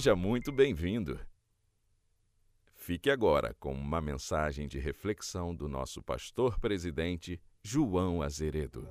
[0.00, 1.20] Seja muito bem-vindo.
[2.74, 8.88] Fique agora com uma mensagem de reflexão do nosso pastor presidente, João Azeredo.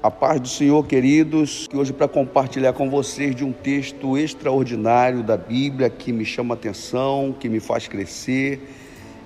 [0.00, 5.24] A paz do Senhor, queridos, que hoje para compartilhar com vocês de um texto extraordinário
[5.24, 8.60] da Bíblia que me chama atenção, que me faz crescer,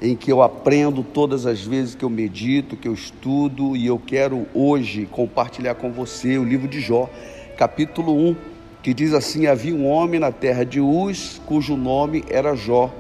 [0.01, 3.99] em que eu aprendo todas as vezes que eu medito, que eu estudo, e eu
[3.99, 7.09] quero hoje compartilhar com você o livro de Jó,
[7.57, 8.37] capítulo 1,
[8.83, 12.93] que diz assim: Havia um homem na terra de Uz, cujo nome era Jó,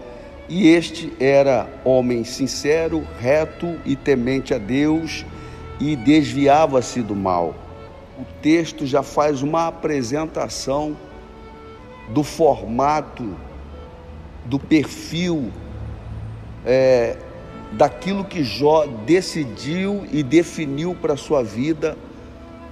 [0.49, 5.27] e este era homem sincero, reto e temente a Deus,
[5.79, 7.55] e desviava-se do mal.
[8.19, 10.97] O texto já faz uma apresentação
[12.09, 13.37] do formato,
[14.47, 15.53] do perfil,
[16.67, 17.17] é,
[17.73, 21.97] daquilo que Jó decidiu e definiu para a sua vida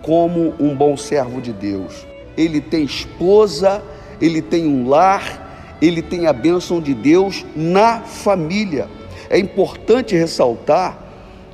[0.03, 2.07] como um bom servo de Deus.
[2.37, 3.83] Ele tem esposa,
[4.21, 8.89] ele tem um lar, ele tem a bênção de Deus na família.
[9.31, 10.99] É importante ressaltar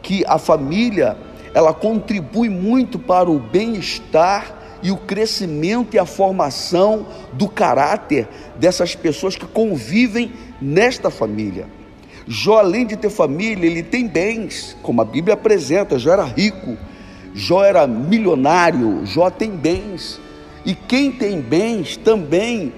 [0.03, 1.17] que a família
[1.53, 8.95] ela contribui muito para o bem-estar e o crescimento e a formação do caráter dessas
[8.95, 11.80] pessoas que convivem nesta família.
[12.27, 15.99] Jó, além de ter família, ele tem bens, como a Bíblia apresenta.
[15.99, 16.77] Jó era rico,
[17.35, 20.21] Jó era milionário, Jó tem bens.
[20.65, 22.73] E quem tem bens também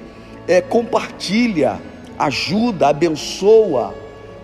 [0.46, 1.80] é, compartilha,
[2.18, 3.94] ajuda, abençoa.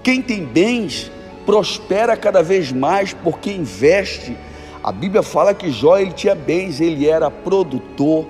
[0.02, 1.10] Quem tem bens
[1.46, 4.36] prospera cada vez mais porque investe.
[4.82, 8.26] A Bíblia fala que Jó ele tinha bens, ele era produtor.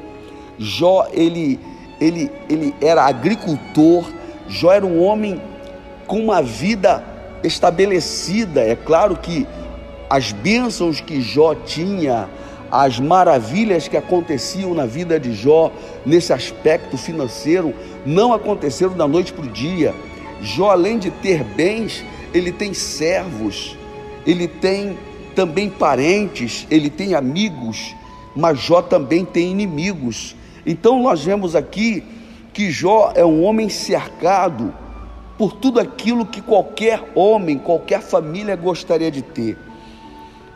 [0.58, 1.58] Jó ele
[2.00, 4.05] ele ele era agricultor.
[4.48, 5.41] Jó era um homem
[6.09, 7.05] com uma vida
[7.44, 8.62] estabelecida.
[8.62, 9.47] É claro que
[10.10, 12.28] as bênçãos que Jó tinha,
[12.71, 15.71] as maravilhas que aconteciam na vida de Jó
[16.05, 17.72] nesse aspecto financeiro
[18.05, 19.94] não aconteceram da noite para o dia.
[20.43, 23.77] Jó, além de ter bens, ele tem servos,
[24.27, 24.99] ele tem
[25.34, 27.94] também parentes, ele tem amigos,
[28.34, 30.34] mas Jó também tem inimigos.
[30.65, 32.03] Então nós vemos aqui
[32.53, 34.72] que Jó é um homem cercado
[35.38, 39.56] por tudo aquilo que qualquer homem, qualquer família gostaria de ter.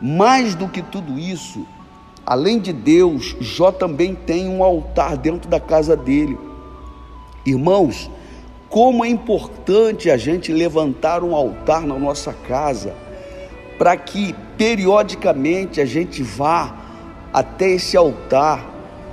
[0.01, 1.65] Mais do que tudo isso,
[2.25, 6.37] além de Deus, Jó também tem um altar dentro da casa dele.
[7.45, 8.11] Irmãos,
[8.69, 12.93] como é importante a gente levantar um altar na nossa casa,
[13.77, 16.75] para que periodicamente a gente vá
[17.31, 18.69] até esse altar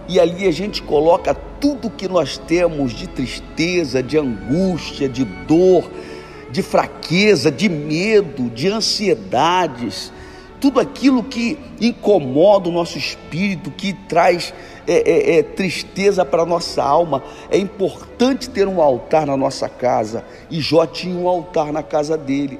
[0.08, 5.90] e ali a gente coloca tudo que nós temos de tristeza, de angústia, de dor,
[6.50, 10.12] de fraqueza, de medo, de ansiedades,
[10.60, 14.52] tudo aquilo que incomoda o nosso espírito, que traz
[14.86, 17.22] é, é, é, tristeza para a nossa alma.
[17.50, 20.24] É importante ter um altar na nossa casa.
[20.50, 22.58] E Jó tinha um altar na casa dele.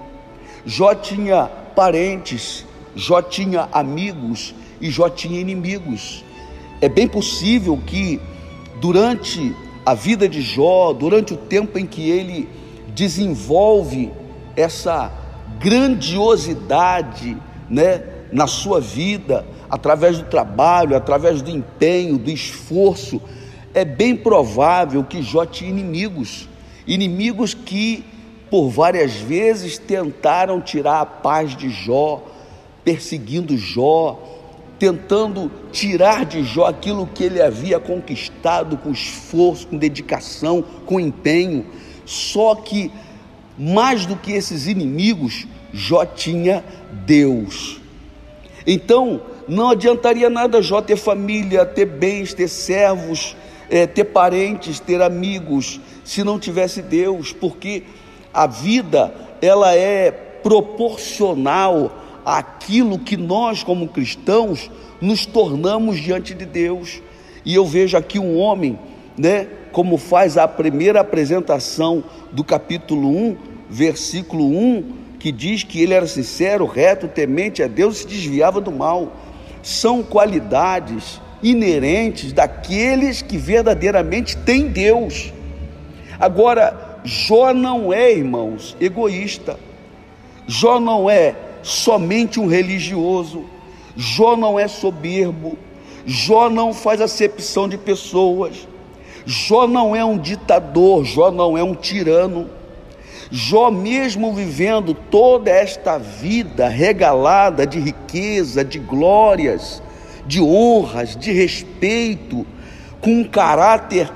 [0.65, 6.25] Jó tinha parentes, Jó tinha amigos e Jó tinha inimigos.
[6.81, 8.21] É bem possível que
[8.81, 9.55] durante
[9.85, 12.49] a vida de Jó, durante o tempo em que ele
[12.95, 14.11] desenvolve
[14.57, 15.13] essa
[15.59, 17.37] grandiosidade,
[17.69, 18.03] né,
[18.33, 23.21] na sua vida, através do trabalho, através do empenho, do esforço,
[23.75, 26.49] é bem provável que Jó tinha inimigos,
[26.87, 28.05] inimigos que
[28.51, 32.25] por várias vezes tentaram tirar a paz de Jó,
[32.85, 34.40] perseguindo Jó,
[34.81, 41.67] tentando tirar de Jó aquilo que ele havia conquistado com esforço, com dedicação, com empenho.
[42.07, 42.91] Só que
[43.59, 46.65] mais do que esses inimigos, Jó tinha
[47.05, 47.79] Deus.
[48.67, 53.37] Então, não adiantaria nada Jó ter família, ter bens, ter servos,
[53.69, 57.83] é, ter parentes, ter amigos, se não tivesse Deus, porque
[58.33, 59.13] a vida
[59.43, 61.93] ela é proporcional
[62.39, 67.03] àquilo que nós, como cristãos, nos tornamos diante de Deus.
[67.45, 68.79] E eu vejo aqui um homem,
[69.19, 73.37] né, como faz a primeira apresentação do capítulo 1,
[73.69, 78.61] versículo 1, que diz que ele era sincero, reto, temente a Deus e se desviava
[78.61, 79.13] do mal.
[79.61, 85.33] São qualidades inerentes daqueles que verdadeiramente têm Deus.
[86.19, 89.59] Agora, Jó não é, irmãos, egoísta.
[90.47, 93.45] Jó não é somente um religioso.
[93.97, 95.59] Jó não é soberbo.
[96.07, 98.67] Jó não faz acepção de pessoas.
[99.27, 101.05] Jó não é um ditador.
[101.05, 102.49] Jó não é um tirano.
[103.31, 109.81] Jó, mesmo vivendo toda esta vida regalada de riqueza, de glórias,
[110.27, 112.45] de honras, de respeito,
[113.01, 114.11] com um caráter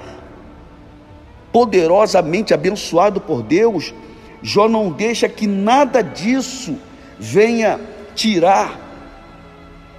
[1.52, 3.94] poderosamente abençoado por Deus,
[4.42, 6.76] Jó não deixa que nada disso
[7.18, 7.80] venha
[8.14, 8.80] tirar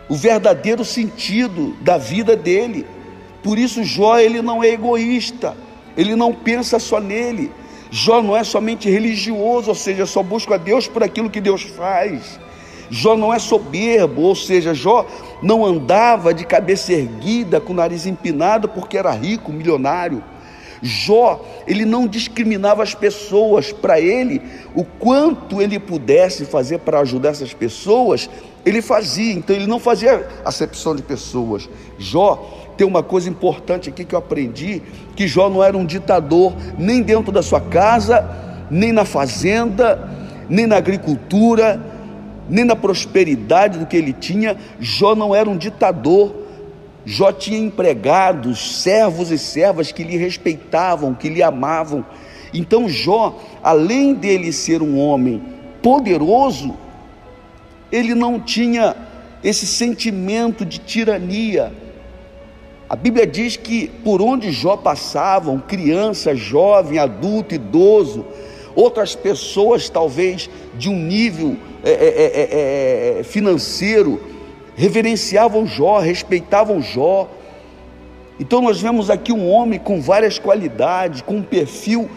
[0.07, 2.85] o verdadeiro sentido da vida dele.
[3.43, 5.55] Por isso Jó ele não é egoísta,
[5.97, 7.51] ele não pensa só nele.
[7.91, 11.61] Jó não é somente religioso, ou seja, só busca a Deus por aquilo que Deus
[11.61, 12.39] faz.
[12.89, 15.05] Jó não é soberbo, ou seja, Jó
[15.41, 20.23] não andava de cabeça erguida, com o nariz empinado, porque era rico, milionário.
[20.81, 24.41] Jó, ele não discriminava as pessoas, para ele,
[24.75, 28.29] o quanto ele pudesse fazer para ajudar essas pessoas,
[28.65, 31.69] ele fazia, então ele não fazia acepção de pessoas.
[31.97, 34.81] Jó tem uma coisa importante aqui que eu aprendi:
[35.15, 38.27] que Jó não era um ditador, nem dentro da sua casa,
[38.69, 40.09] nem na fazenda,
[40.49, 41.81] nem na agricultura,
[42.49, 44.57] nem na prosperidade do que ele tinha.
[44.79, 46.44] Jó não era um ditador.
[47.05, 52.03] Jó tinha empregados, servos e servas que lhe respeitavam, que lhe amavam.
[52.53, 55.41] Então Jó, além dele ser um homem
[55.83, 56.75] poderoso,
[57.91, 58.95] ele não tinha
[59.43, 61.71] esse sentimento de tirania.
[62.89, 68.25] A Bíblia diz que por onde Jó passavam, criança, jovem, adulto, idoso,
[68.75, 74.19] outras pessoas talvez de um nível é, é, é, financeiro,
[74.75, 77.29] reverenciavam Jó, respeitavam Jó.
[78.39, 82.09] Então nós vemos aqui um homem com várias qualidades, com um perfil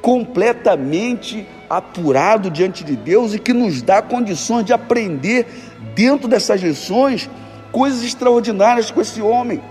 [0.00, 5.46] completamente apurado diante de Deus e que nos dá condições de aprender
[5.94, 7.30] dentro dessas lições
[7.70, 9.62] coisas extraordinárias com esse homem.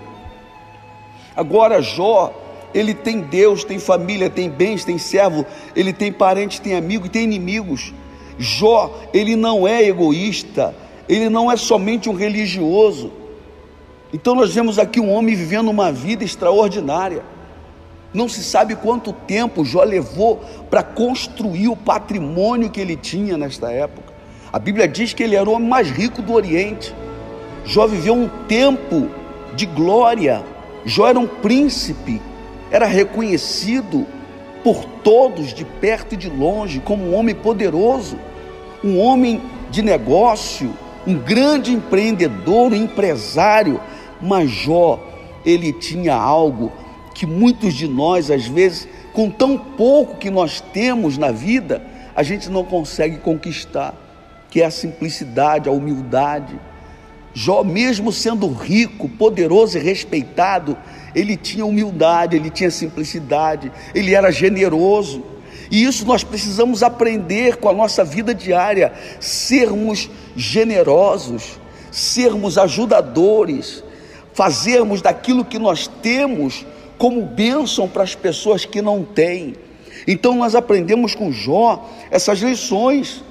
[1.35, 2.33] Agora, Jó,
[2.73, 5.45] ele tem Deus, tem família, tem bens, tem servo,
[5.75, 7.93] ele tem parentes, tem amigos, tem inimigos.
[8.39, 10.73] Jó, ele não é egoísta,
[11.11, 13.11] ele não é somente um religioso.
[14.13, 17.21] Então, nós vemos aqui um homem vivendo uma vida extraordinária.
[18.13, 23.69] Não se sabe quanto tempo Jó levou para construir o patrimônio que ele tinha nesta
[23.69, 24.13] época.
[24.53, 26.95] A Bíblia diz que ele era o homem mais rico do Oriente.
[27.65, 29.09] Jó viveu um tempo
[29.53, 30.45] de glória.
[30.85, 32.21] Jó era um príncipe,
[32.71, 34.07] era reconhecido
[34.63, 38.17] por todos, de perto e de longe, como um homem poderoso,
[38.81, 40.73] um homem de negócio,
[41.05, 43.79] um grande empreendedor, um empresário.
[44.21, 44.99] Mas Jó,
[45.45, 46.71] ele tinha algo
[47.13, 51.81] que muitos de nós, às vezes, com tão pouco que nós temos na vida,
[52.15, 53.93] a gente não consegue conquistar,
[54.49, 56.59] que é a simplicidade, a humildade.
[57.33, 60.77] Jó, mesmo sendo rico, poderoso e respeitado,
[61.15, 65.23] ele tinha humildade, ele tinha simplicidade, ele era generoso.
[65.71, 71.57] E isso nós precisamos aprender com a nossa vida diária, sermos generosos,
[71.89, 73.81] sermos ajudadores,
[74.33, 76.65] fazermos daquilo que nós temos
[76.97, 79.55] como bênção para as pessoas que não têm.
[80.05, 83.23] Então nós aprendemos com Jó essas lições.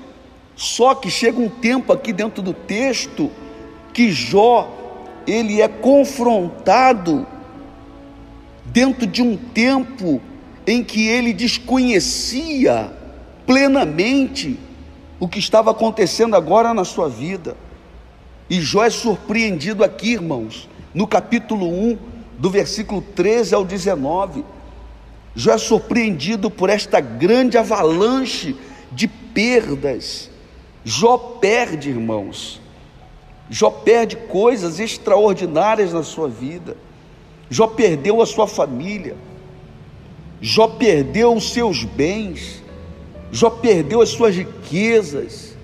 [0.57, 3.31] Só que chega um tempo aqui dentro do texto
[3.93, 4.77] que Jó
[5.27, 7.27] ele é confrontado
[8.65, 10.20] dentro de um tempo
[10.67, 12.93] em que ele desconhecia
[13.46, 14.58] plenamente
[15.19, 17.56] o que estava acontecendo agora na sua vida.
[18.48, 21.98] E Jó é surpreendido aqui, irmãos, no capítulo 1,
[22.38, 24.44] do versículo 13 ao 19.
[25.34, 28.56] Já é surpreendido por esta grande avalanche
[28.90, 30.31] de perdas.
[30.84, 32.60] Jó perde, irmãos.
[33.48, 36.76] Jó perde coisas extraordinárias na sua vida.
[37.48, 39.17] Jó perdeu a sua família.
[40.41, 42.63] Jó perdeu os seus bens.
[43.32, 45.56] Jó perdeu as suas riquezas.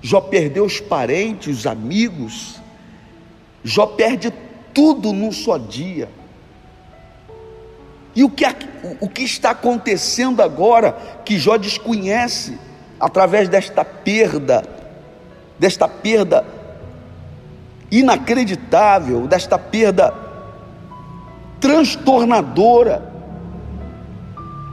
[0.00, 2.60] Jó perdeu os parentes, os amigos.
[3.62, 4.32] Jó perde
[4.72, 6.08] tudo num só dia.
[8.14, 8.46] E o que,
[9.00, 10.92] o que está acontecendo agora
[11.24, 12.58] que Jó desconhece
[12.98, 14.62] através desta perda,
[15.58, 16.46] desta perda
[17.90, 20.14] inacreditável, desta perda
[21.60, 23.15] transtornadora,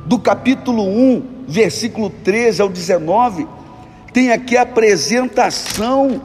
[0.06, 3.48] do capítulo 1, versículo 13 ao 19,
[4.12, 6.22] tem aqui a apresentação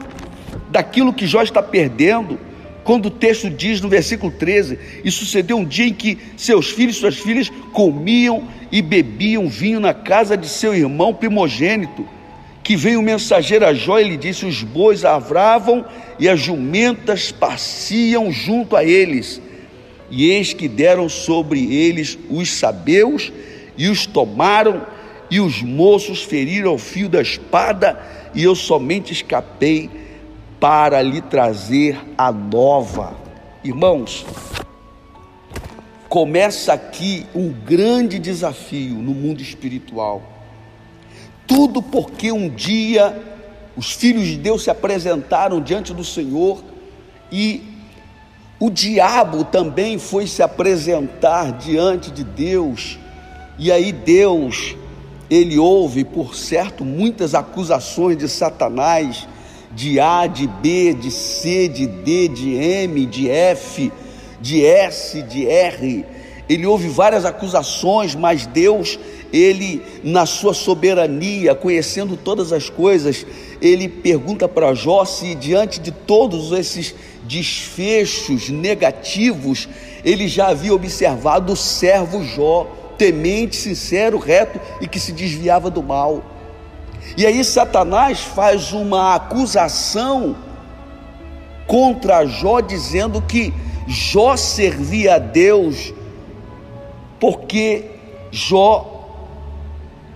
[0.69, 2.39] daquilo que Jó está perdendo
[2.83, 6.97] quando o texto diz no versículo 13: E sucedeu um dia em que seus filhos
[6.97, 12.07] e suas filhas comiam e bebiam vinho na casa de seu irmão primogênito,
[12.63, 15.85] que veio o mensageiro a Jó e lhe disse: Os bois avravam
[16.19, 19.41] e as jumentas pasciam junto a eles.
[20.11, 23.31] E eis que deram sobre eles os sabeus
[23.79, 24.85] e os tomaram,
[25.31, 27.97] e os moços feriram o fio da espada,
[28.35, 29.89] e eu somente escapei
[30.59, 33.15] para lhe trazer a nova.
[33.63, 34.25] Irmãos,
[36.09, 40.23] começa aqui um grande desafio no mundo espiritual.
[41.47, 43.17] Tudo porque um dia
[43.77, 46.61] os filhos de Deus se apresentaram diante do Senhor
[47.31, 47.63] e
[48.59, 52.99] o diabo também foi se apresentar diante de Deus.
[53.59, 54.77] E aí Deus,
[55.29, 59.27] ele ouve, por certo, muitas acusações de Satanás,
[59.75, 63.91] de A, de B, de C, de D, de M, de F,
[64.39, 66.05] de S, de R.
[66.47, 68.97] Ele ouve várias acusações, mas Deus
[69.31, 73.25] ele, na sua soberania, conhecendo todas as coisas,
[73.61, 79.67] ele pergunta para Jó se, diante de todos esses desfechos negativos,
[80.03, 85.81] ele já havia observado o servo Jó, temente, sincero, reto e que se desviava do
[85.81, 86.21] mal.
[87.17, 90.35] E aí Satanás faz uma acusação
[91.65, 93.53] contra Jó, dizendo que
[93.87, 95.93] Jó servia a Deus
[97.19, 97.85] porque
[98.31, 98.97] Jó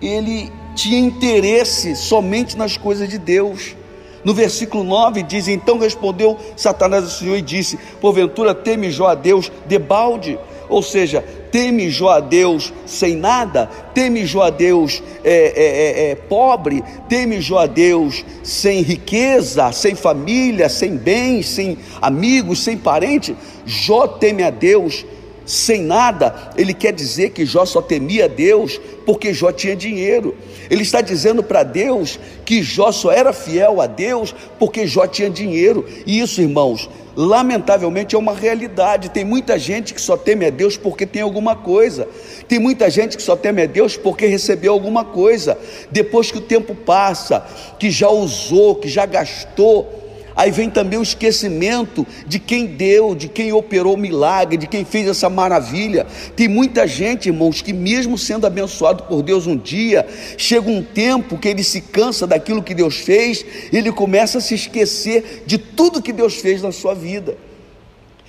[0.02, 3.76] ele tinha interesse somente nas coisas de Deus.
[4.24, 9.16] No versículo 9 diz: Então respondeu Satanás ao Senhor e disse: Porventura teme Jó a
[9.16, 10.40] Deus debalde?
[10.70, 11.24] Ou seja,
[11.54, 15.66] teme Jó a Deus sem nada, teme Jó a Deus é, é,
[16.08, 22.64] é, é, pobre, teme Jó a Deus sem riqueza, sem família, sem bens, sem amigos,
[22.64, 23.36] sem parente.
[23.68, 25.06] Jó teme a Deus
[25.46, 30.36] sem nada, ele quer dizer que Jó só temia Deus porque Jó tinha dinheiro.
[30.72, 35.30] Ele está dizendo para Deus que Jó só era fiel a Deus porque Jó tinha
[35.30, 35.86] dinheiro.
[36.06, 39.10] E isso, irmãos, lamentavelmente é uma realidade.
[39.10, 42.08] Tem muita gente que só teme a Deus porque tem alguma coisa.
[42.48, 45.58] Tem muita gente que só teme a Deus porque recebeu alguma coisa.
[45.92, 47.46] Depois que o tempo passa,
[47.80, 50.03] que já usou, que já gastou,
[50.36, 54.84] Aí vem também o esquecimento de quem deu, de quem operou o milagre, de quem
[54.84, 56.08] fez essa maravilha.
[56.36, 61.38] Tem muita gente, irmãos, que mesmo sendo abençoado por Deus um dia, chega um tempo
[61.38, 66.02] que ele se cansa daquilo que Deus fez, ele começa a se esquecer de tudo
[66.02, 67.38] que Deus fez na sua vida.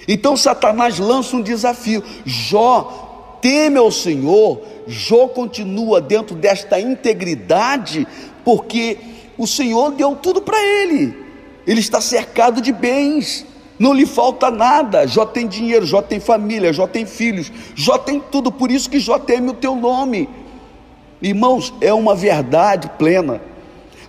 [0.07, 4.61] Então Satanás lança um desafio: Jó, teme ao Senhor.
[4.87, 8.07] Jó continua dentro desta integridade,
[8.45, 8.99] porque
[9.39, 11.24] o Senhor deu tudo para ele
[11.67, 13.47] ele está cercado de bens,
[13.79, 15.07] não lhe falta nada.
[15.07, 18.99] Jó tem dinheiro, Jó tem família, Jó tem filhos, Jó tem tudo, por isso que
[18.99, 20.29] Jó teme o teu nome.
[21.21, 23.41] Irmãos, é uma verdade plena.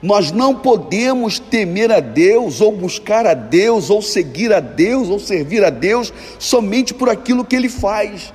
[0.01, 5.17] Nós não podemos temer a Deus, ou buscar a Deus, ou seguir a Deus, ou
[5.17, 8.33] servir a Deus somente por aquilo que Ele faz.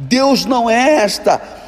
[0.00, 1.61] Deus não é esta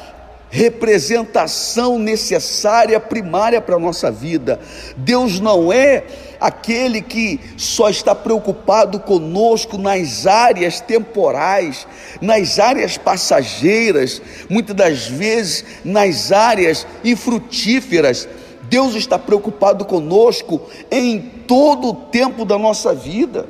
[0.55, 4.57] representação necessária, primária para a nossa vida.
[4.95, 6.05] Deus não é
[6.39, 11.85] aquele que só está preocupado conosco nas áreas temporais,
[12.21, 18.25] nas áreas passageiras, muitas das vezes nas áreas infrutíferas.
[18.69, 23.45] Deus está preocupado conosco em todo o tempo da nossa vida.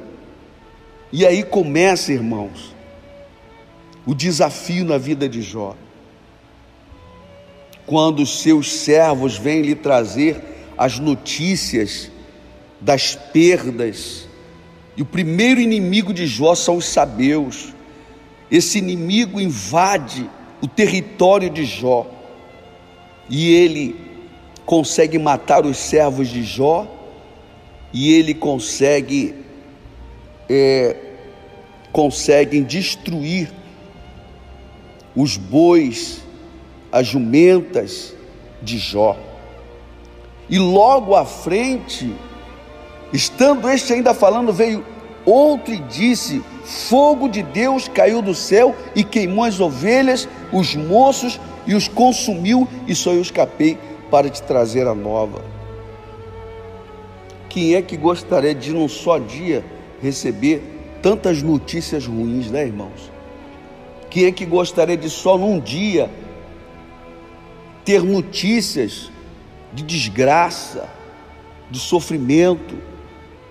[1.12, 2.76] E aí começa, irmãos,
[4.08, 5.76] o desafio na vida de Jó.
[7.86, 10.42] Quando seus servos vêm lhe trazer
[10.78, 12.12] as notícias
[12.82, 14.28] das perdas.
[14.98, 17.74] E o primeiro inimigo de Jó são os sabeus.
[18.50, 20.30] Esse inimigo invade
[20.62, 22.08] o território de Jó.
[23.30, 23.96] E ele
[24.66, 26.88] consegue matar os servos de Jó.
[27.94, 29.36] E ele consegue
[30.50, 30.96] é,
[31.92, 33.52] conseguem destruir
[35.16, 36.22] os bois,
[36.96, 38.16] as jumentas
[38.62, 39.16] de Jó.
[40.50, 42.16] E logo à frente
[43.16, 44.84] Estando este ainda falando, veio
[45.26, 51.40] outro e disse: Fogo de Deus caiu do céu e queimou as ovelhas, os moços
[51.66, 53.78] e os consumiu, e só eu escapei
[54.12, 55.42] para te trazer a nova.
[57.48, 59.64] Quem é que gostaria de num só dia
[60.02, 60.62] receber
[61.02, 63.12] tantas notícias ruins, né, irmãos?
[64.10, 66.10] Quem é que gostaria de só num dia
[67.86, 69.12] ter notícias
[69.72, 70.90] de desgraça,
[71.70, 72.76] de sofrimento?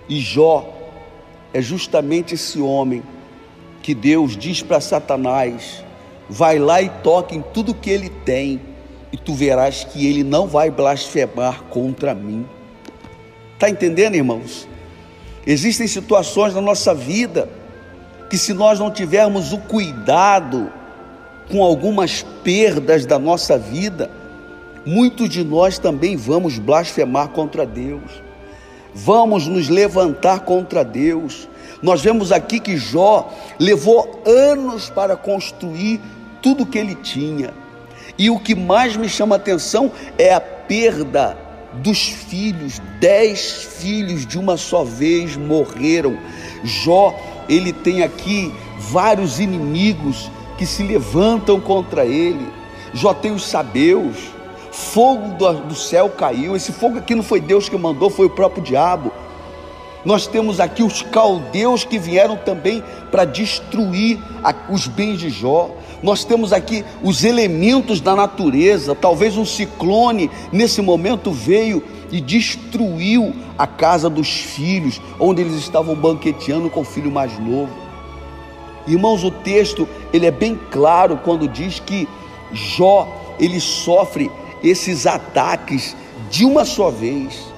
[0.07, 0.71] E Jó
[1.53, 3.01] é justamente esse homem
[3.81, 5.83] que Deus diz para Satanás:
[6.29, 8.61] vai lá e toque em tudo que ele tem,
[9.11, 12.45] e tu verás que ele não vai blasfemar contra mim.
[13.53, 14.67] Está entendendo, irmãos?
[15.47, 17.47] Existem situações na nossa vida
[18.29, 20.71] que, se nós não tivermos o cuidado
[21.49, 24.09] com algumas perdas da nossa vida,
[24.85, 28.23] muitos de nós também vamos blasfemar contra Deus.
[28.95, 31.49] vamos nos levantar contra Deus.
[31.81, 35.99] Nós vemos aqui que Jó levou anos para construir
[36.41, 37.53] tudo que ele tinha.
[38.17, 41.37] E o que mais me chama atenção é a perda
[41.73, 42.81] dos filhos.
[43.01, 46.17] Dez filhos de uma só vez morreram.
[46.63, 47.13] Jó,
[47.49, 52.47] ele tem aqui vários inimigos que se levantam contra ele.
[52.93, 54.15] Jó tem os sabeus,
[54.75, 56.55] fogo do, céu caiu.
[56.55, 59.11] Esse fogo aqui não foi Deus que mandou, foi o próprio diabo.
[60.03, 64.19] Nós temos aqui os caldeus que vieram também para destruir
[64.69, 65.71] os bens de Jó.
[66.03, 68.93] Nós temos aqui os elementos da natureza.
[68.93, 75.95] Talvez um ciclone nesse momento veio e destruiu a casa dos filhos, onde eles estavam
[75.95, 77.73] banqueteando com o filho mais novo.
[78.85, 82.07] Irmãos, o texto ele é bem claro quando diz que
[82.53, 83.07] Jó
[83.39, 84.29] ele sofre
[84.69, 85.95] esses ataques
[86.29, 87.53] de uma só vez.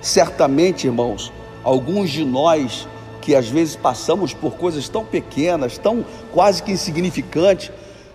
[0.00, 1.32] Certamente, irmãos,
[1.62, 2.88] alguns de nós
[3.20, 7.70] que às vezes passamos por coisas tão pequenas, tão quase que insignificantes,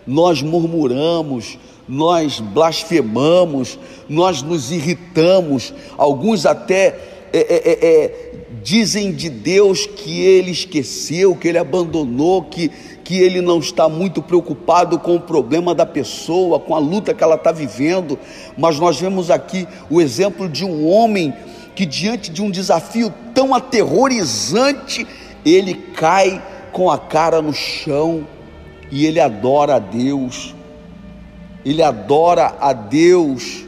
[0.05, 1.57] nós murmuramos,
[1.87, 3.79] nós blasfemamos,
[4.09, 6.99] nós nos irritamos, alguns até
[7.31, 12.69] é, é, é, é dizem de Deus que ele esqueceu, que ele abandonou, que,
[13.07, 17.23] que ele não está muito preocupado com o problema da pessoa, com a luta que
[17.23, 18.19] ela está vivendo,
[18.57, 21.33] mas nós vemos aqui o exemplo de um homem
[21.73, 25.07] que, diante de um desafio tão aterrorizante,
[25.45, 28.27] ele cai com a cara no chão
[28.91, 30.53] e ele adora a Deus,
[31.63, 33.63] ele adora a Deus.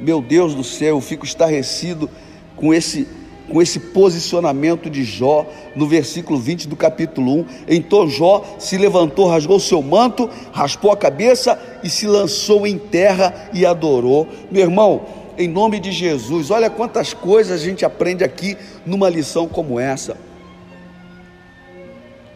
[0.00, 2.08] Meu Deus do céu, eu fico estarrecido
[2.56, 3.06] com esse
[3.48, 7.46] com esse posicionamento de Jó no versículo 20 do capítulo 1.
[7.68, 13.48] Então Jó se levantou, rasgou seu manto, raspou a cabeça e se lançou em terra
[13.52, 14.28] e adorou.
[14.50, 15.02] Meu irmão,
[15.38, 20.16] em nome de Jesus, olha quantas coisas a gente aprende aqui numa lição como essa.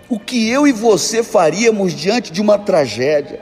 [0.08, 3.40] O que eu e você faríamos diante de uma tragédia?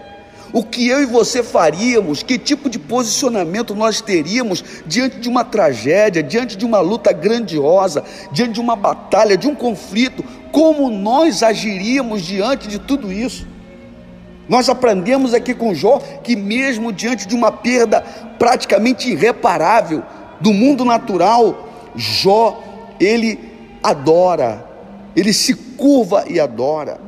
[0.53, 5.45] O que eu e você faríamos, que tipo de posicionamento nós teríamos diante de uma
[5.45, 11.43] tragédia, diante de uma luta grandiosa, diante de uma batalha, de um conflito, como nós
[11.43, 13.47] agiríamos diante de tudo isso.
[14.49, 18.01] Nós aprendemos aqui com Jó que, mesmo diante de uma perda
[18.39, 20.03] praticamente irreparável
[20.41, 22.63] do mundo natural, Jó,
[22.99, 23.39] ele
[23.83, 24.65] adora,
[25.15, 27.08] ele se curva e adora.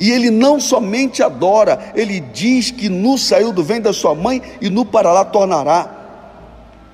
[0.00, 4.40] E ele não somente adora, ele diz que nu saiu do ventre da sua mãe
[4.58, 5.90] e nu para lá tornará.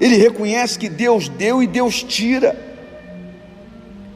[0.00, 2.58] Ele reconhece que Deus deu e Deus tira.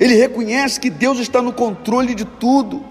[0.01, 2.83] Ele reconhece que Deus está no controle de tudo.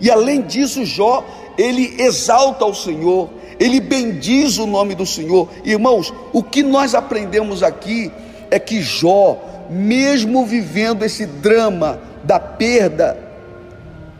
[0.00, 1.24] E além disso, Jó,
[1.58, 5.48] ele exalta o Senhor, ele bendiz o nome do Senhor.
[5.64, 8.12] Irmãos, o que nós aprendemos aqui
[8.52, 13.23] é que Jó, mesmo vivendo esse drama da perda,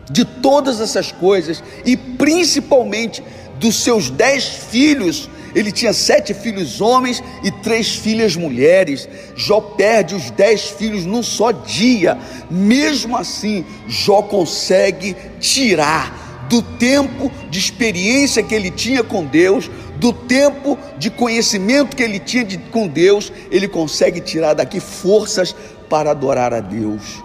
[0.09, 3.23] de todas essas coisas e principalmente
[3.59, 5.29] dos seus dez filhos.
[5.53, 9.07] Ele tinha sete filhos homens e três filhas mulheres.
[9.37, 12.17] Jó perde os dez filhos num só dia.
[12.51, 20.11] Mesmo assim, Jó consegue tirar do tempo de experiência que ele tinha com Deus, do
[20.11, 25.55] tempo de conhecimento que ele tinha de, com Deus, ele consegue tirar daqui forças
[25.89, 27.23] para adorar a Deus.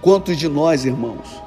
[0.00, 1.45] Quantos de nós, irmãos,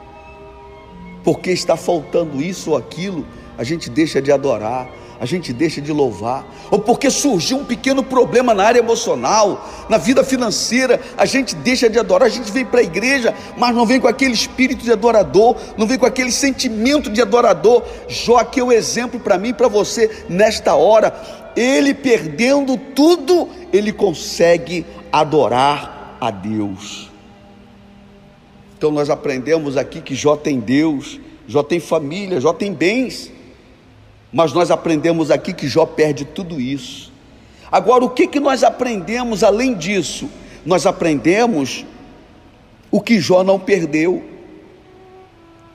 [1.30, 3.24] porque está faltando isso ou aquilo,
[3.56, 4.90] a gente deixa de adorar,
[5.20, 10.00] a gente deixa de louvar, ou porque surgiu um pequeno problema na área emocional, na
[10.00, 13.86] vida financeira, a gente deixa de adorar, a gente vem para a igreja, mas não
[13.86, 17.84] vem com aquele espírito de adorador, não vem com aquele sentimento de adorador.
[18.08, 21.14] Jó aqui é o exemplo para mim e para você nesta hora.
[21.56, 27.09] Ele perdendo tudo, ele consegue adorar a Deus.
[28.80, 33.30] Então nós aprendemos aqui que Jó tem Deus, Jó tem família, Jó tem bens.
[34.32, 37.12] Mas nós aprendemos aqui que Jó perde tudo isso.
[37.70, 40.30] Agora, o que, que nós aprendemos além disso?
[40.66, 41.86] Nós aprendemos
[42.90, 44.24] o que Jó não perdeu.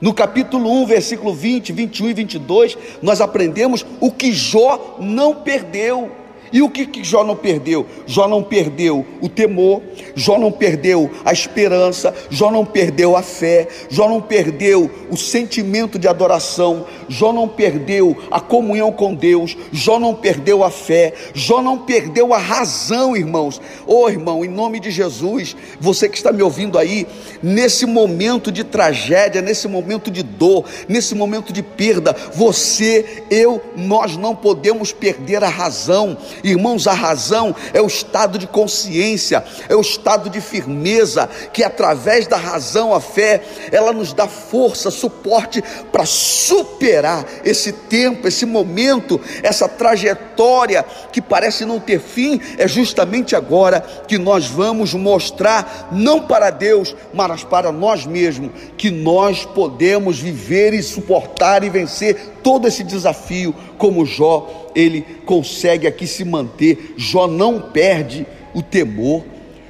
[0.01, 6.09] No capítulo 1, versículo 20, 21 e 22, nós aprendemos o que Jó não perdeu.
[6.53, 7.85] E o que, que Jó não perdeu?
[8.05, 9.81] Jó não perdeu o temor,
[10.15, 15.97] Jó não perdeu a esperança, Jó não perdeu a fé, Jó não perdeu o sentimento
[15.97, 21.61] de adoração, Jó não perdeu a comunhão com Deus, Jó não perdeu a fé, Jó
[21.61, 23.59] não perdeu a razão, irmãos.
[23.87, 27.07] Oh, irmão, em nome de Jesus, você que está me ouvindo aí,
[27.41, 34.15] nesse momento de tragédia, nesse momento de dor, nesse momento de perda, você, eu, nós
[34.15, 39.81] não podemos perder a razão Irmãos, a razão é o estado de consciência, é o
[39.81, 46.05] estado de firmeza, que através da razão, a fé, ela nos dá força, suporte para
[46.05, 52.39] superar esse tempo, esse momento, essa trajetória que parece não ter fim.
[52.57, 58.91] É justamente agora que nós vamos mostrar, não para Deus, mas para nós mesmos, que
[58.91, 66.07] nós podemos viver e suportar e vencer todo esse desafio, como Jó, ele consegue aqui
[66.07, 66.93] se manter.
[66.97, 69.23] Jó não perde o temor,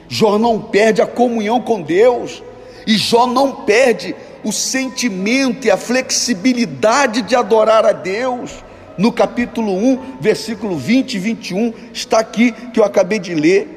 [0.08, 2.44] Jó não perde a comunhão com Deus,
[2.86, 8.64] e Jó não perde o sentimento e a flexibilidade de adorar a Deus.
[8.98, 13.76] No capítulo 1, versículo 20 e 21, está aqui que eu acabei de ler.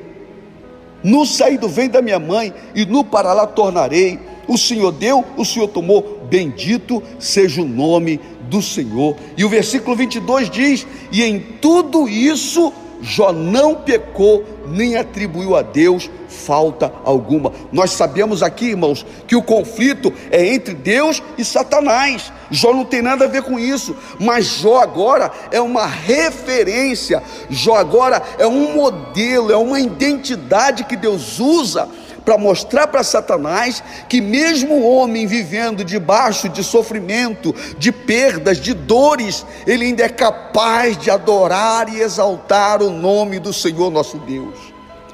[1.03, 4.19] No saí do da minha mãe, e no para lá tornarei.
[4.49, 9.15] O Senhor deu, o Senhor tomou, bendito seja o nome do Senhor.
[9.37, 15.63] E o versículo 22 diz: E em tudo isso Jó não pecou, nem atribuiu a
[15.63, 17.53] Deus falta alguma.
[17.73, 22.33] Nós sabemos aqui, irmãos, que o conflito é entre Deus e Satanás.
[22.51, 27.77] Jó não tem nada a ver com isso, mas Jó agora é uma referência, Jó
[27.77, 31.89] agora é um modelo, é uma identidade que Deus usa
[32.25, 38.75] para mostrar para Satanás que, mesmo o homem vivendo debaixo de sofrimento, de perdas, de
[38.75, 44.57] dores, ele ainda é capaz de adorar e exaltar o nome do Senhor nosso Deus.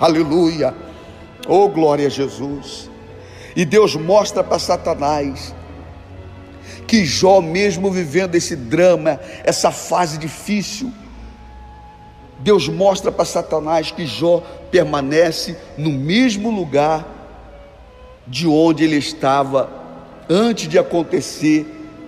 [0.00, 0.74] Aleluia!
[1.46, 2.90] Oh, glória a Jesus!
[3.54, 5.54] E Deus mostra para Satanás
[6.86, 10.92] que Jó, mesmo vivendo esse drama, essa fase difícil,
[12.38, 17.06] Deus mostra para Satanás que Jó permanece no mesmo lugar
[18.26, 19.70] de onde ele estava
[20.28, 21.66] antes de acontecer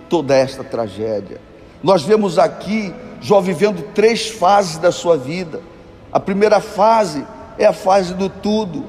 [0.08, 1.40] toda esta tragédia.
[1.82, 5.60] Nós vemos aqui Jó vivendo três fases da sua vida.
[6.12, 7.24] A primeira fase
[7.58, 8.84] é a fase do tudo.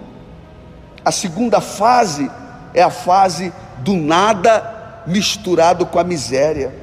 [1.04, 2.30] A segunda fase
[2.73, 6.73] é a fase do nada misturado com a miséria.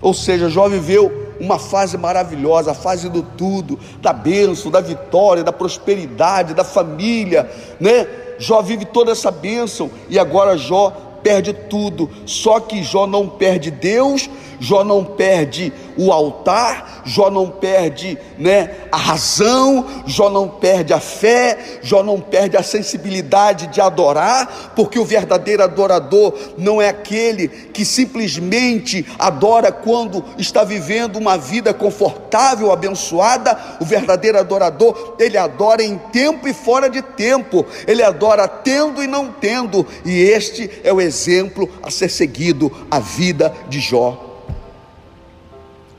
[0.00, 5.42] Ou seja, Jó viveu uma fase maravilhosa, a fase do tudo, da bênção, da vitória,
[5.42, 8.06] da prosperidade, da família, né?
[8.38, 10.90] Jó vive toda essa bênção e agora Jó
[11.22, 12.10] perde tudo.
[12.26, 14.28] Só que Jó não perde Deus,
[14.64, 20.98] Jó não perde o altar, Jó não perde né, a razão, Jó não perde a
[20.98, 27.46] fé, Jó não perde a sensibilidade de adorar, porque o verdadeiro adorador não é aquele
[27.46, 33.76] que simplesmente adora quando está vivendo uma vida confortável, abençoada.
[33.82, 39.06] O verdadeiro adorador, ele adora em tempo e fora de tempo, ele adora tendo e
[39.06, 44.23] não tendo, e este é o exemplo a ser seguido, a vida de Jó.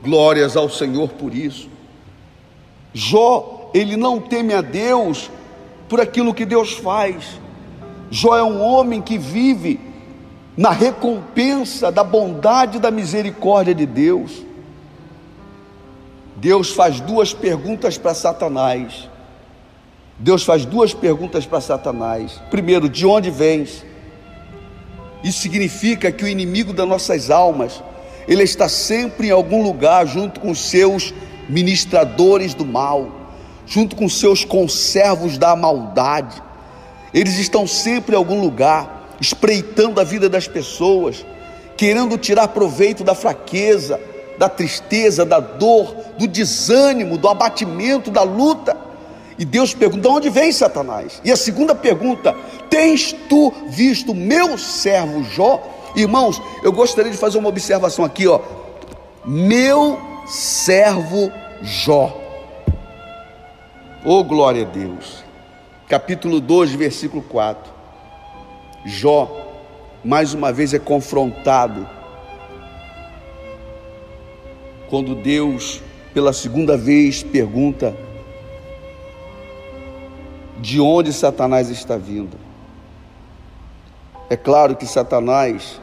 [0.06, 1.68] Glórias ao Senhor por isso.
[2.94, 5.28] Jó, ele não teme a Deus
[5.88, 7.40] por aquilo que Deus faz.
[8.08, 9.80] Jó é um homem que vive
[10.56, 14.44] na recompensa da bondade e da misericórdia de Deus.
[16.36, 19.10] Deus faz duas perguntas para Satanás.
[20.20, 22.40] Deus faz duas perguntas para Satanás.
[22.48, 23.84] Primeiro, de onde vens?
[25.24, 27.82] Isso significa que o inimigo das nossas almas
[28.28, 31.14] ele está sempre em algum lugar junto com seus
[31.48, 33.08] ministradores do mal,
[33.66, 36.42] junto com seus conservos da maldade.
[37.14, 41.24] Eles estão sempre em algum lugar, espreitando a vida das pessoas,
[41.76, 44.00] querendo tirar proveito da fraqueza,
[44.38, 48.76] da tristeza, da dor, do desânimo, do abatimento, da luta.
[49.38, 51.20] E Deus pergunta: de onde vem Satanás?
[51.24, 52.34] E a segunda pergunta:
[52.68, 55.75] Tens tu visto meu servo Jó?
[55.96, 58.40] Irmãos, eu gostaria de fazer uma observação aqui, ó.
[59.24, 61.32] Meu servo
[61.62, 62.20] Jó.
[64.04, 65.24] Oh, glória a Deus.
[65.88, 67.72] Capítulo 2, versículo 4.
[68.84, 69.28] Jó,
[70.04, 71.88] mais uma vez, é confrontado
[74.88, 75.82] quando Deus,
[76.12, 77.96] pela segunda vez, pergunta:
[80.58, 82.36] de onde Satanás está vindo?
[84.28, 85.80] É claro que Satanás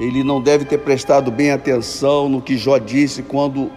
[0.00, 3.70] ele não deve ter prestado bem atenção no que Jó disse quando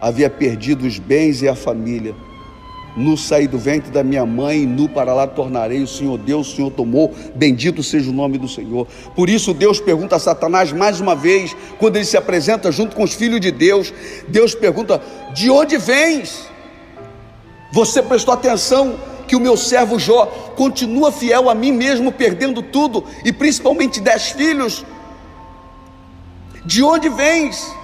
[0.00, 2.14] havia perdido os bens e a família.
[2.96, 5.82] No saí do ventre da minha mãe, nu para lá tornarei.
[5.82, 7.12] O Senhor deu, o Senhor tomou.
[7.34, 8.86] Bendito seja o nome do Senhor.
[9.16, 13.02] Por isso, Deus pergunta a Satanás mais uma vez, quando ele se apresenta junto com
[13.02, 13.92] os filhos de Deus.
[14.28, 15.02] Deus pergunta:
[15.34, 16.48] De onde vens?
[17.72, 18.94] Você prestou atenção
[19.26, 24.30] que o meu servo Jó continua fiel a mim mesmo, perdendo tudo e principalmente dez
[24.30, 24.84] filhos?
[26.64, 27.74] De onde vens?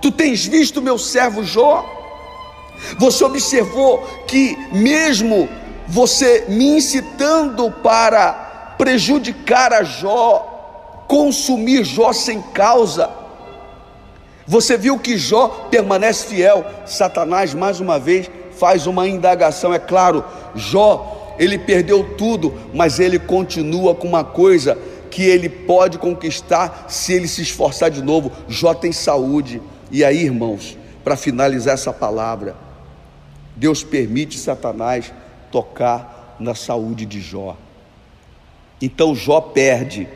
[0.00, 1.84] Tu tens visto meu servo Jó?
[2.98, 5.48] Você observou que, mesmo
[5.86, 13.10] você me incitando para prejudicar a Jó, consumir Jó sem causa,
[14.46, 16.66] você viu que Jó permanece fiel.
[16.84, 19.72] Satanás, mais uma vez, faz uma indagação.
[19.72, 20.22] É claro,
[20.54, 24.76] Jó, ele perdeu tudo, mas ele continua com uma coisa
[25.14, 28.32] que ele pode conquistar se ele se esforçar de novo.
[28.48, 29.62] Jó tem saúde.
[29.88, 32.56] E aí, irmãos, para finalizar essa palavra,
[33.54, 35.12] Deus permite Satanás
[35.52, 37.56] tocar na saúde de Jó.
[38.82, 40.08] Então Jó perde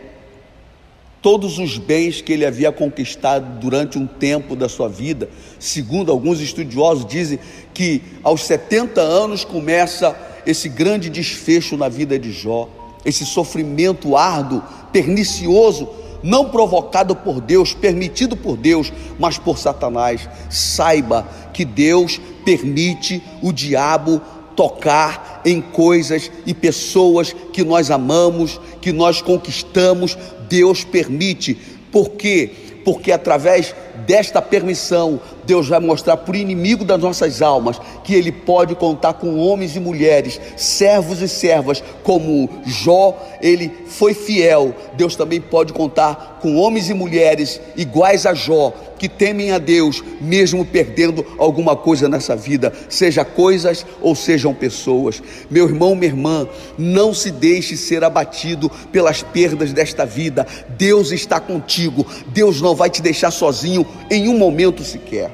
[1.23, 5.31] todos os bens que ele havia conquistado durante um tempo da sua vida.
[5.61, 7.39] Segundo alguns estudiosos, dizem
[7.73, 12.69] que aos 70 anos começa esse grande desfecho na vida de Jó,
[13.05, 15.89] esse sofrimento árduo, pernicioso,
[16.23, 20.29] não provocado por Deus, permitido por Deus, mas por Satanás.
[20.51, 24.21] Saiba que Deus permite o diabo
[24.57, 31.55] tocar em coisas e pessoas que nós amamos, que nós conquistamos, Deus permite.
[31.93, 32.51] Por quê?
[32.85, 33.75] Porque através
[34.07, 39.39] desta permissão, Deus vai mostrar o inimigo das nossas almas que ele pode contar com
[39.39, 44.75] homens e mulheres, servos e servas, como Jó, ele foi fiel.
[44.93, 50.03] Deus também pode contar com homens e mulheres iguais a Jó, que temem a Deus,
[50.21, 55.23] mesmo perdendo alguma coisa nessa vida, seja coisas ou sejam pessoas.
[55.51, 60.47] Meu irmão, minha irmã, não se deixe ser abatido pelas perdas desta vida.
[60.71, 62.05] Deus está contigo.
[62.27, 65.31] Deus não vai te deixar sozinho em um momento sequer.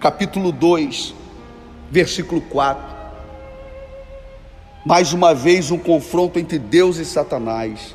[0.00, 1.14] Capítulo 2,
[1.90, 2.96] versículo 4.
[4.84, 7.94] Mais uma vez um confronto entre Deus e Satanás.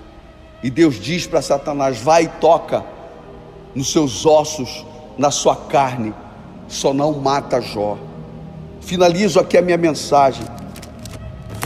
[0.61, 2.83] E Deus diz para Satanás: vai e toca
[3.73, 4.85] nos seus ossos
[5.21, 6.15] na sua carne,
[6.67, 7.95] só não mata Jó.
[8.81, 10.43] Finalizo aqui a minha mensagem,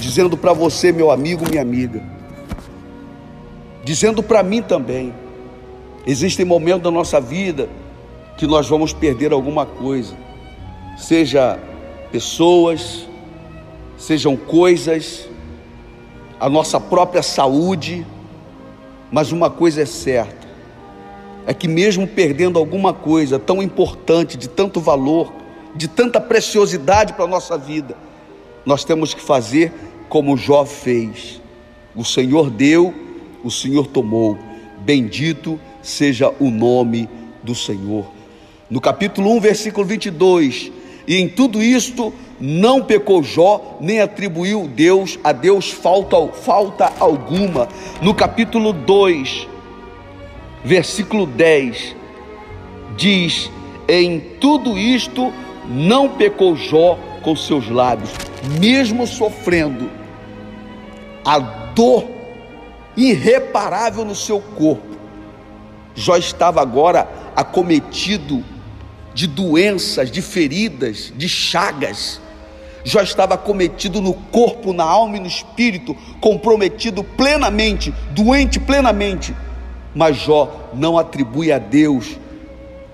[0.02, 2.04] dizendo para você, meu amigo, minha amiga,
[3.82, 5.14] dizendo para mim também:
[6.06, 7.70] existem momentos da nossa vida
[8.38, 10.14] que nós vamos perder alguma coisa,
[10.98, 11.58] seja
[12.12, 13.08] pessoas,
[13.98, 15.30] sejam coisas,
[16.38, 18.06] a nossa própria saúde,
[19.10, 20.45] mas uma coisa é certa:
[21.46, 25.34] é que, mesmo perdendo alguma coisa tão importante, de tanto valor,
[25.76, 27.96] de tanta preciosidade para a nossa vida,
[28.66, 29.72] nós temos que fazer
[30.10, 31.42] como Jó fez.
[31.96, 32.94] O Senhor deu,
[33.44, 34.38] o Senhor tomou.
[34.80, 37.10] Bendito seja o nome
[37.44, 38.06] do Senhor.
[38.70, 40.72] No capítulo 1, versículo 22,
[41.08, 47.68] e em tudo isto não pecou Jó, nem atribuiu Deus a Deus falta, falta alguma.
[48.02, 49.48] No capítulo 2,
[50.66, 51.96] versículo 10,
[52.98, 53.50] diz:
[53.88, 55.32] Em tudo isto
[55.68, 58.10] não pecou Jó com seus lábios,
[58.60, 59.90] mesmo sofrendo
[61.24, 62.06] a dor
[62.98, 64.96] irreparável no seu corpo.
[65.94, 68.44] Jó estava agora acometido
[69.14, 72.20] de doenças, de feridas, de chagas.
[72.84, 79.34] Jó estava cometido no corpo, na alma e no espírito, comprometido plenamente, doente plenamente
[79.96, 82.20] mas Jó não atribui a Deus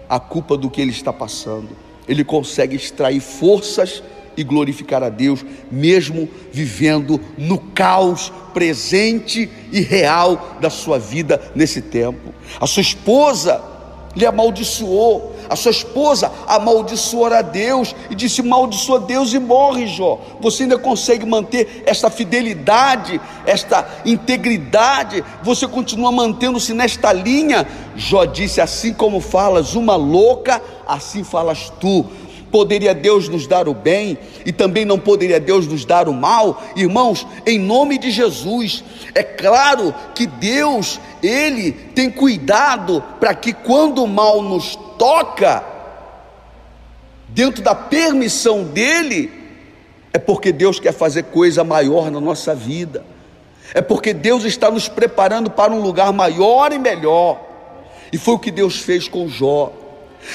[0.08, 1.70] a culpa do que ele está passando.
[2.08, 4.04] Ele consegue extrair forças
[4.38, 11.82] e glorificar a Deus, mesmo vivendo no caos presente e real da sua vida nesse
[11.82, 12.34] tempo.
[12.60, 13.62] A sua esposa
[14.16, 20.18] lhe amaldiçoou, a sua esposa amaldiçoou a Deus e disse: Maldiçoa Deus e morre, Jó.
[20.40, 25.22] Você ainda consegue manter esta fidelidade, esta integridade?
[25.44, 27.68] Você continua mantendo-se nesta linha?
[27.98, 32.06] Jó disse: Assim como falas uma louca, assim falas tu.
[32.52, 36.62] Poderia Deus nos dar o bem e também não poderia Deus nos dar o mal?
[36.76, 38.84] Irmãos, em nome de Jesus,
[39.16, 45.64] é claro que Deus, Ele tem cuidado para que quando o mal nos toca,
[47.30, 49.32] dentro da permissão dEle,
[50.14, 53.06] é porque Deus quer fazer coisa maior na nossa vida,
[53.74, 57.40] é porque Deus está nos preparando para um lugar maior e melhor,
[58.12, 59.72] e foi o que Deus fez com Jó.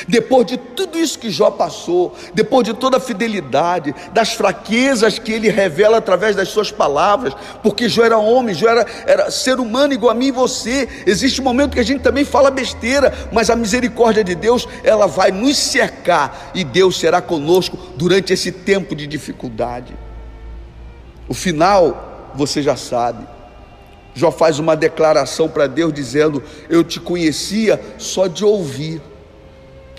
[0.09, 5.33] Depois de tudo isso que Jó passou, depois de toda a fidelidade, das fraquezas que
[5.33, 9.93] ele revela através das suas palavras, porque Jó era homem, Jó era, era ser humano
[9.93, 10.89] igual a mim e você.
[11.07, 15.07] Existe um momento que a gente também fala besteira, mas a misericórdia de Deus, ela
[15.07, 19.97] vai nos cercar e Deus será conosco durante esse tempo de dificuldade.
[21.29, 23.27] O final, você já sabe.
[24.15, 29.03] Jó faz uma declaração para Deus dizendo: Eu te conhecia só de ouvir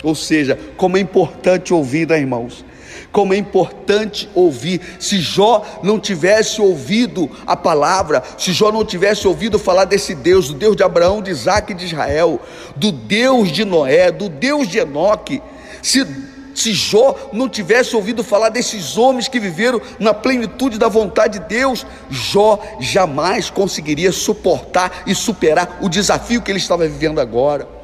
[0.02, 2.64] ou seja, como é importante ouvir, né, irmãos?
[3.10, 4.80] Como é importante ouvir.
[4.98, 10.48] Se Jó não tivesse ouvido a palavra, se Jó não tivesse ouvido falar desse Deus,
[10.48, 12.40] do Deus de Abraão, de Isaac e de Israel,
[12.76, 15.42] do Deus de Noé, do Deus de Enoque,
[15.82, 16.06] se
[16.58, 21.46] se Jó não tivesse ouvido falar desses homens que viveram na plenitude da vontade de
[21.46, 27.77] Deus, Jó jamais conseguiria suportar e superar o desafio que ele estava vivendo agora.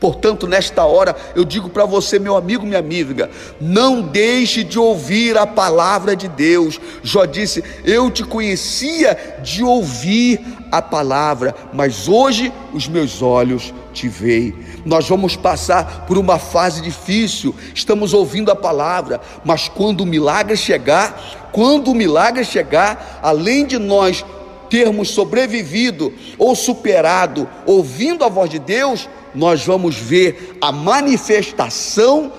[0.00, 3.28] Portanto, nesta hora, eu digo para você, meu amigo, minha amiga,
[3.60, 6.80] não deixe de ouvir a palavra de Deus.
[7.02, 14.08] Jó disse: Eu te conhecia de ouvir a palavra, mas hoje os meus olhos te
[14.08, 14.54] veem.
[14.84, 20.56] Nós vamos passar por uma fase difícil, estamos ouvindo a palavra, mas quando o milagre
[20.56, 24.24] chegar, quando o milagre chegar, além de nós
[24.68, 32.32] termos sobrevivido ou superado ouvindo a voz de Deus, nós vamos ver a manifestação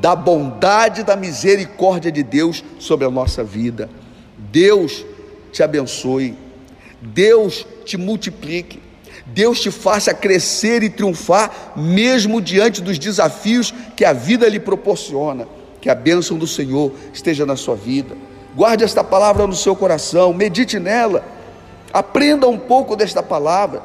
[0.00, 3.90] da bondade, da misericórdia de Deus sobre a nossa vida.
[4.36, 5.04] Deus
[5.52, 6.36] te abençoe,
[7.00, 8.80] Deus te multiplique,
[9.26, 15.46] Deus te faça crescer e triunfar, mesmo diante dos desafios que a vida lhe proporciona.
[15.80, 18.14] Que a bênção do Senhor esteja na sua vida.
[18.54, 21.24] Guarde esta palavra no seu coração, medite nela,
[21.92, 23.82] aprenda um pouco desta palavra.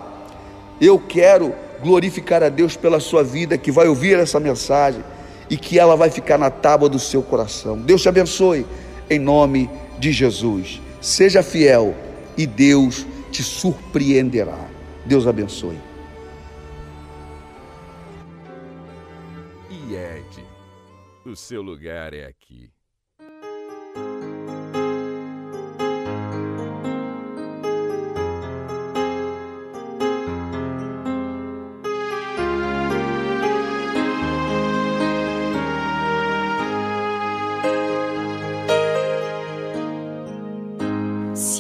[0.80, 5.04] Eu quero glorificar a Deus pela sua vida, que vai ouvir essa mensagem
[5.50, 7.78] e que ela vai ficar na tábua do seu coração.
[7.78, 8.66] Deus te abençoe,
[9.10, 10.82] em nome de Jesus.
[11.02, 11.96] Seja fiel
[12.38, 14.58] e Deus te surpreenderá.
[15.06, 15.78] Deus abençoe.
[19.70, 20.44] IED,
[21.26, 22.75] o seu lugar é aqui.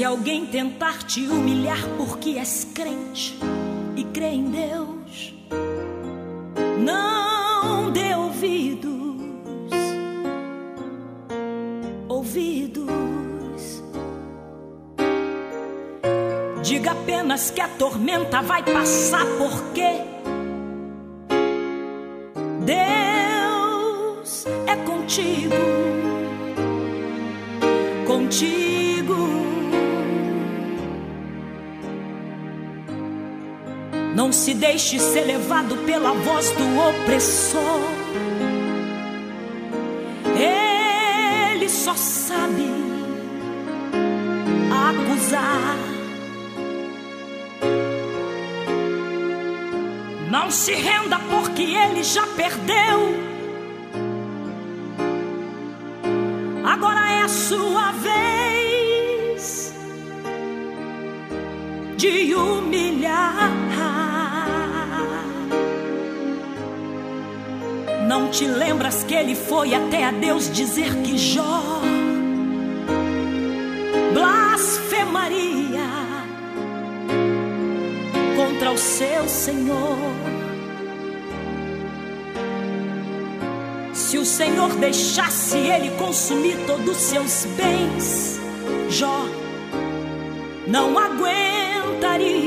[0.03, 3.38] Alguém tentar te humilhar porque és crente
[3.95, 5.34] e crê em Deus,
[6.84, 8.91] não dê ouvidos,
[12.10, 12.84] ouvidos.
[16.63, 20.14] Diga apenas que a tormenta vai passar porque
[34.56, 37.82] deixe ser levado pela voz do opressor.
[40.38, 42.65] Ele só sabe
[44.89, 45.78] acusar.
[50.30, 53.25] Não se renda porque ele já perdeu.
[68.36, 71.63] Te lembras que ele foi até a Deus dizer que Jó
[74.13, 75.80] blasfemaria
[78.36, 79.98] contra o seu Senhor?
[83.93, 88.38] Se o Senhor deixasse ele consumir todos os seus bens,
[88.89, 89.30] Jó
[90.67, 92.44] não aguentaria.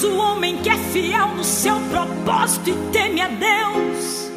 [0.00, 4.30] Mas o homem que é fiel no seu propósito e teme a Deus,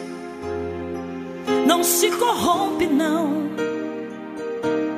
[1.68, 3.44] não se corrompe, não.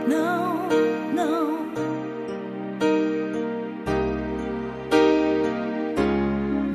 [0.08, 0.70] Não,
[1.14, 1.68] não.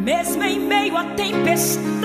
[0.02, 1.97] Mesmo em meio à tempestade,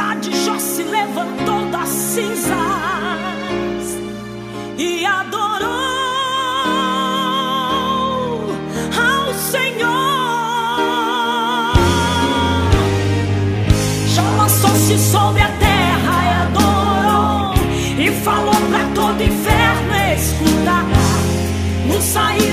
[22.16, 22.53] No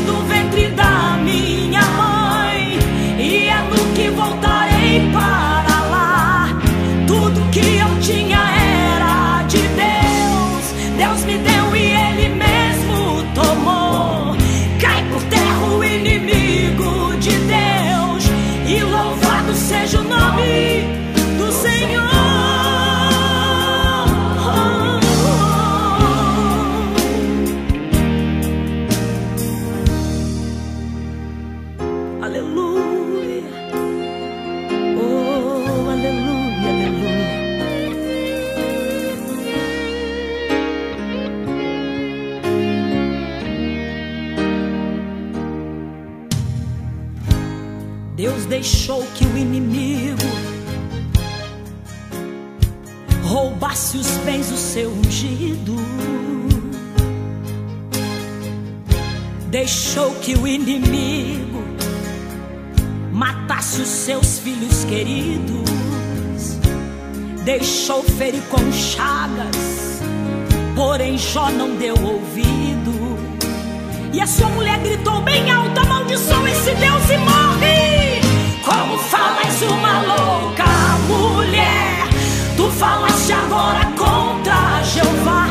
[48.70, 50.22] deixou que o inimigo
[53.24, 55.74] roubasse os bens do seu ungido.
[59.48, 61.64] Deixou que o inimigo
[63.12, 65.68] matasse os seus filhos queridos.
[67.44, 70.00] Deixou ferir com chagas,
[70.76, 73.18] porém Jó não deu ouvido.
[74.12, 77.89] E a sua mulher gritou bem alto: amaldiçoa esse Deus e morre.
[79.08, 80.64] Falas uma louca
[81.08, 82.08] mulher,
[82.56, 85.46] tu falaste agora contra Jeová.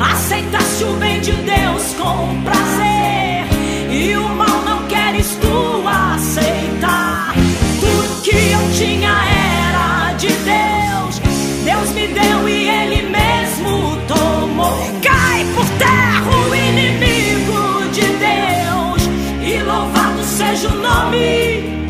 [0.00, 3.46] Aceitaste o bem de Deus com prazer,
[3.90, 7.34] e o mal não queres tu aceitar.
[7.80, 11.20] Tudo que eu tinha era de Deus,
[11.64, 14.76] Deus me deu e Ele mesmo tomou.
[15.02, 19.08] Cai por terra o inimigo de Deus,
[19.42, 21.83] e louvado seja o nome.